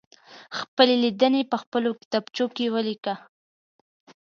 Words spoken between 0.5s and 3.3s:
خپلې لیدنې په خپلو کتابچو کې ولیکئ.